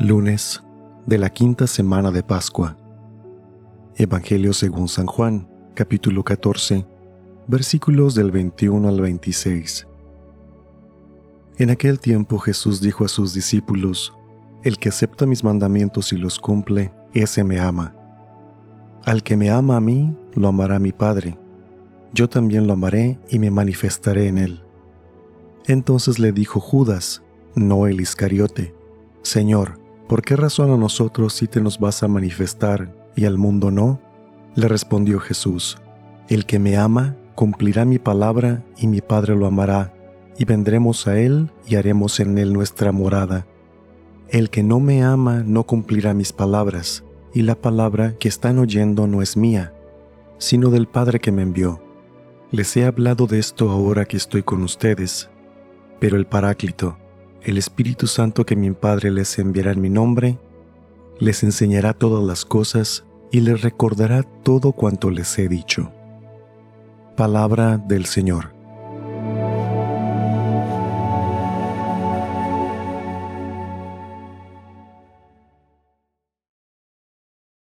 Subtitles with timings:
[0.00, 0.62] Lunes
[1.06, 2.76] de la quinta semana de Pascua.
[3.96, 6.86] Evangelio según San Juan, capítulo 14,
[7.48, 9.88] versículos del 21 al 26.
[11.58, 14.14] En aquel tiempo Jesús dijo a sus discípulos,
[14.62, 17.96] El que acepta mis mandamientos y los cumple, ese me ama.
[19.04, 21.36] Al que me ama a mí, lo amará mi Padre.
[22.14, 24.62] Yo también lo amaré y me manifestaré en él.
[25.66, 27.24] Entonces le dijo Judas,
[27.56, 28.76] no el Iscariote,
[29.22, 33.70] Señor, ¿por qué razón a nosotros sí te nos vas a manifestar y al mundo
[33.70, 34.00] no?
[34.54, 35.78] Le respondió Jesús,
[36.28, 39.94] El que me ama cumplirá mi palabra y mi Padre lo amará,
[40.38, 43.46] y vendremos a él y haremos en él nuestra morada.
[44.28, 49.06] El que no me ama no cumplirá mis palabras, y la palabra que están oyendo
[49.06, 49.72] no es mía,
[50.38, 51.80] sino del Padre que me envió.
[52.50, 55.28] Les he hablado de esto ahora que estoy con ustedes,
[56.00, 56.96] pero el Paráclito,
[57.42, 60.38] el Espíritu Santo que mi Padre les enviará en mi nombre,
[61.18, 65.92] les enseñará todas las cosas y les recordará todo cuanto les he dicho.
[67.16, 68.57] Palabra del Señor.